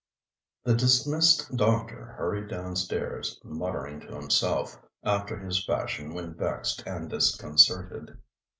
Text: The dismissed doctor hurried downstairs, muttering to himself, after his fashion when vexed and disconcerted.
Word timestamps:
The 0.63 0.73
dismissed 0.73 1.55
doctor 1.55 2.03
hurried 2.17 2.47
downstairs, 2.47 3.39
muttering 3.43 3.99
to 3.99 4.07
himself, 4.15 4.81
after 5.03 5.37
his 5.37 5.63
fashion 5.63 6.15
when 6.15 6.33
vexed 6.33 6.81
and 6.87 7.07
disconcerted. 7.07 8.17